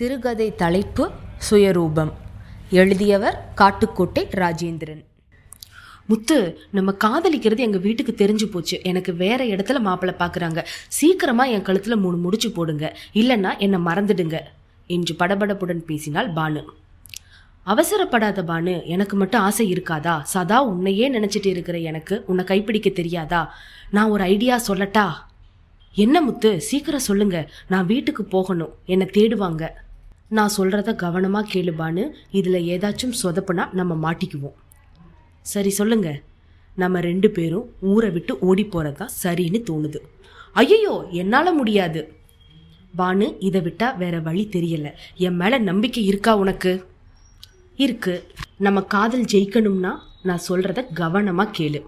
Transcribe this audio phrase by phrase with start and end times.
[0.00, 1.10] சிறுகதை தலைப்பு
[1.50, 2.12] சுயரூபம்.
[2.70, 5.04] எழுதியவர் காட்டுக்கோட்டை ராஜேந்திரன்.
[6.06, 8.80] முத்து நம்ம காதலிக்கிறது எங்க வீட்டுக்கு தெரிஞ்சு போச்சு.
[8.82, 12.98] எனக்கு வேற இடத்துல மாப்பிள்ளை பார்க்குறாங்க சீக்கிரமா என் கழுத்துல மூணு முடிச்சு போடுங்க.
[13.14, 14.38] இல்லைன்னா என்னை மறந்துடுங்க.
[14.86, 16.64] என்று படபடப்புடன் பேசினாள் பானு.
[17.66, 20.22] அவசரப்படாத பானு எனக்கு மட்டும் ஆசை இருக்காதா?
[20.22, 23.54] சதா உன்னையே நினைச்சிட்டு இருக்கிற எனக்கு உன்னை கைப்பிடிக்க தெரியாதா?
[23.90, 25.12] நான் ஒரு ஐடியா சொல்லட்டா?
[25.94, 27.50] என்ன முத்து சீக்கிரம் சொல்லுங்க.
[27.68, 28.74] நான் வீட்டுக்கு போகணும்.
[28.86, 29.68] என்னை தேடுவாங்க.
[30.30, 34.56] நான் சொல்கிறத கவனமாக கேளுபான்னு இதில் ஏதாச்சும் சொதப்புனா நம்ம மாட்டிக்குவோம்.
[35.40, 36.20] சரி சொல்லுங்க.
[36.76, 39.96] நம்ம ரெண்டு பேரும் ஊரை விட்டு ஓடி தான் சரின்னு தோணுது.
[40.52, 42.12] ஐயோ என்னால் முடியாது.
[42.98, 44.92] பானு இதை விட்டால் வேற வழி தெரியலை.
[45.16, 46.86] என் மேலே நம்பிக்கை இருக்கா உனக்கு?
[47.76, 48.26] இருக்கு.
[48.56, 51.82] நம்ம காதல் ஜெயிக்கணும்னா நான் சொல்கிறத கவனமாக கேளு.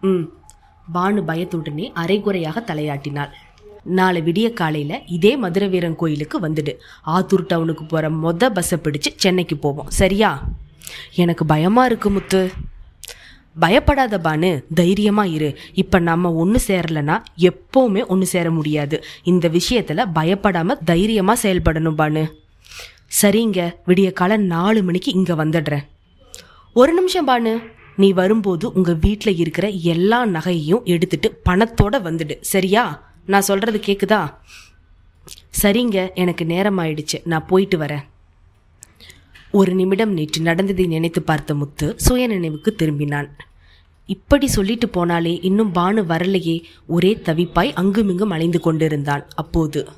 [0.00, 0.32] ம்.
[0.94, 3.32] பானு பயத்துடனே அரைகுறையாக தலையாட்டினாள்.
[3.84, 6.76] நாளை விடிய காலையில இதே மதுரை வீரன் கோயிலுக்கு வந்துடு.
[7.06, 9.90] ஆத்தூர் டவுனுக்கு போற மொத பஸ்ஸை பிடிச்சு சென்னைக்கு போவோம்.
[9.90, 10.48] சரியா?
[11.14, 12.50] எனக்கு பயமா இருக்கு முத்து.
[13.60, 15.58] பயப்படாத பானு தைரியமா இரு.
[15.72, 19.04] இப்ப நம்ம ஒன்று சேரலன்னா எப்பவுமே ஒன்று சேர முடியாது.
[19.22, 22.32] இந்த விஷயத்துல பயப்படாம தைரியமா செயல்படணும் பானு.
[23.22, 25.82] சரிங்க விடிய காலை நாலு மணிக்கு இங்க வந்துடுறேன்.
[26.74, 27.62] ஒரு நிமிஷம் பானு
[27.96, 32.40] நீ வரும்போது உங்க வீட்டில் இருக்கிற எல்லா நகையையும் எடுத்துட்டு பணத்தோட வந்துடு.
[32.40, 33.11] சரியா?
[33.26, 34.34] நான் சொல்கிறது கேட்குதா
[35.62, 38.02] சரிங்க எனக்கு நேரம் ஆயிடுச்சு நான் போயிட்டு வரேன்.
[39.50, 43.28] ஒரு நிமிடம் நேற்று நடந்ததை நினைத்து பார்த்த முத்து சுய நினைவுக்கு திரும்பினான்.
[44.06, 46.62] இப்படி சொல்லிட்டு போனாலே இன்னும் பானு வரலையே.
[46.86, 49.26] ஒரே தவிப்பாய் அங்குமிங்கும் அலைந்து கொண்டிருந்தான்.
[49.34, 49.88] அப்போது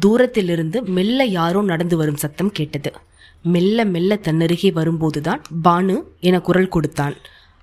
[0.00, 2.92] தூரத்திலிருந்து மெல்ல யாரோ நடந்து வரும் சத்தம் கேட்டது.
[3.42, 7.14] மெல்ல மெல்ல தன்னருகே வரும்போதுதான் பானு என குரல் கொடுத்தான்.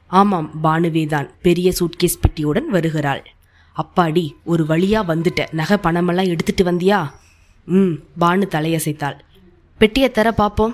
[0.07, 1.29] ஆமாம் பானுவேதான்.
[1.41, 3.31] பெரிய சூட்கேஸ் பெட்டியுடன் வருகிறாள்.
[3.75, 5.41] அப்பாடி ஒரு வழியா வந்துட்ட.
[5.51, 6.99] நகை பணமெல்லாம் எடுத்துட்டு வந்தியா?
[7.65, 9.17] ம் பானு தலையசைத்தாள்.
[9.77, 10.73] பெட்டியை தர பார்ப்போம்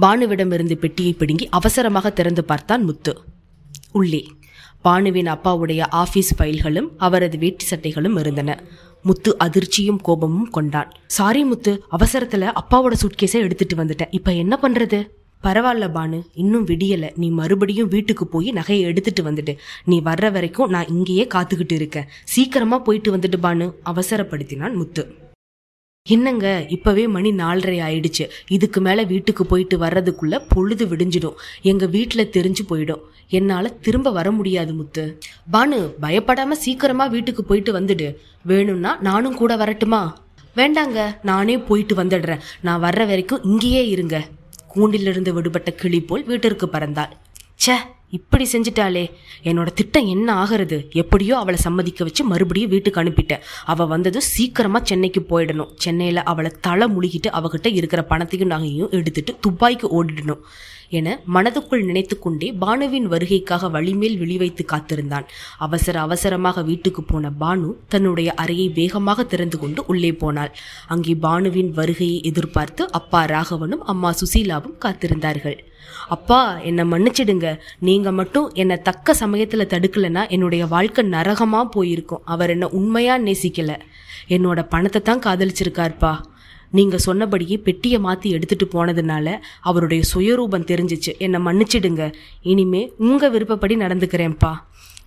[0.00, 3.12] பானுவிடமிருந்து பெட்டியை பிடுங்கி அவசரமாக திறந்து பார்த்தான் முத்து.
[3.92, 4.22] உள்ளே
[4.84, 8.62] பானுவின் அப்பாவுடைய ஆபீஸ் ஃபைல்களும் அவரது வேட்டி சட்டைகளும் இருந்தன.
[9.02, 10.92] முத்து அதிர்ச்சியும் கோபமும் கொண்டான்.
[11.06, 14.10] சாரி முத்து அவசரத்துல அப்பாவோட சூட்கேஸை எடுத்துட்டு வந்துட்டேன்.
[14.10, 15.00] இப்ப என்ன பண்றது?
[15.42, 17.16] பரவாயில்ல பானு இன்னும் விடியலை.
[17.16, 22.08] நீ மறுபடியும் வீட்டுக்கு போய் நகையை எடுத்துட்டு வந்துடு நீ வர்ற வரைக்கும் நான் இங்கேயே காத்துக்கிட்டு இருக்கேன்.
[22.24, 23.72] சீக்கிரமா போயிட்டு வந்துட்டு பானு.
[23.86, 25.14] அவசரப்படுத்தினான் முத்து.
[26.08, 28.28] என்னங்க இப்பவே மணி நாலரை ஆயிடுச்சு.
[28.48, 31.34] இதுக்கு மேல வீட்டுக்கு போயிட்டு வர்றதுக்குள்ள பொழுது விடிஞ்சிடும்.
[31.62, 33.00] எங்க வீட்டுல தெரிஞ்சு போயிடும்.
[33.28, 35.18] என்னால திரும்ப வர முடியாது முத்து.
[35.52, 38.16] பானு பயப்படாம சீக்கிரமா வீட்டுக்கு போயிட்டு வந்துடு.
[38.42, 40.16] வேணும்னா நானும் கூட வரட்டுமா?
[40.56, 42.40] வேண்டாங்க நானே போயிட்டு வந்துடுறேன்.
[42.60, 44.28] நான் வர்ற வரைக்கும் இங்கேயே இருங்க.
[44.74, 47.12] கூண்டிலிருந்து விடுபட்ட கிளி போல் வீட்டிற்கு பறந்தாள்.
[47.56, 47.76] ச்சே!
[48.16, 49.02] இப்படி செஞ்சிட்டாளே.
[49.48, 50.78] என்னோட திட்டம் என்ன ஆகிறது?
[51.02, 53.44] எப்படியோ அவளை சம்மதிக்க வச்சு மறுபடியும் வீட்டுக்கு அனுப்பிட்டேன்.
[53.64, 55.70] அவள் வந்ததும் சீக்கிரமாக சென்னைக்கு போயிடணும்.
[55.76, 60.44] சென்னையில் அவளை தலை முழுகிட்டு அவகிட்ட இருக்கிற பணத்தையும் நகையும் எடுத்துட்டு துப்பாய்க்கு ஓடிடணும்
[60.98, 65.26] என மனதுக்குள் நினைத்து கொண்டே பானுவின் வருகைக்காக வழிமேல் விழிவைத்து காத்திருந்தான்.
[65.58, 70.54] அவசர அவசரமாக வீட்டுக்கு போன பானு தன்னுடைய அறையை வேகமாக திறந்து கொண்டு உள்ளே போனாள்.
[70.86, 75.58] அங்கே பானுவின் வருகையை எதிர்பார்த்து அப்பா ராகவனும் அம்மா சுசீலாவும் காத்திருந்தார்கள்.
[76.08, 77.58] அப்பா என்னை மன்னிச்சிடுங்க.
[77.78, 82.22] நீங்க மட்டும் என்னை தக்க சமயத்துல தடுக்கலைன்னா என்னுடைய வாழ்க்கை நரகமா போயிருக்கும்.
[82.24, 83.78] அவர் என்ன உண்மையா நேசிக்கல.
[84.28, 86.20] என்னோட பணத்தை தான் காதலிச்சிருக்காருப்பா.
[86.70, 91.18] நீங்க சொன்னபடியே பெட்டியை மாத்தி எடுத்துட்டு போனதுனால அவருடைய சுயரூபம் தெரிஞ்சிச்சு.
[91.18, 92.12] என்னை மன்னிச்சிடுங்க.
[92.42, 94.52] இனிமே உங்க விருப்பப்படி நடந்துக்கிறேன்ப்பா.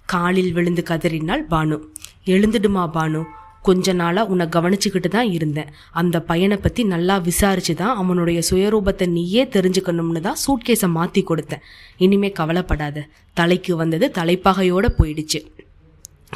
[0.06, 1.80] காலில் விழுந்து கதறினாள் பானு.
[2.25, 3.24] எழுந்துடுமா பானு?
[3.68, 5.70] கொஞ்ச நாளாக உன்னை கவனிச்சுக்கிட்டு தான் இருந்தேன்.
[6.02, 11.64] அந்த பையனை பற்றி நல்லா விசாரிச்சு தான் அவனுடைய சுயரூபத்தை நீயே தெரிஞ்சுக்கணும்னு தான் சூட்கேஸை மாற்றி கொடுத்தேன்.
[12.06, 13.08] இனிமே கவலைப்படாத.
[13.34, 15.42] தலைக்கு வந்தது தலைப்பகையோடு போயிடுச்சு.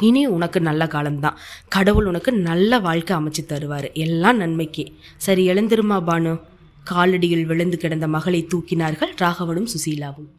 [0.08, 1.38] இனி உனக்கு நல்ல காலம்தான்.
[1.76, 3.88] கடவுள் உனக்கு நல்ல வாழ்க்கை அமைச்சு தருவார்.
[4.06, 4.84] எல்லாம் நன்மைக்கு.
[5.26, 6.34] சரி எழுந்திருமா பானு?
[6.90, 10.30] காலடியில் விழுந்து கிடந்த மகளை தூக்கினார்கள் ராகவனும் சுசீலாவும்.